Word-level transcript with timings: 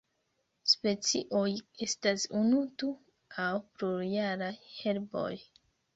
La 0.67 0.71
specioj 0.71 1.43
estas 1.87 2.25
unu, 2.41 2.61
du 2.85 2.91
aŭ 3.45 3.51
plurjaraj 3.77 4.53
herboj. 4.79 5.31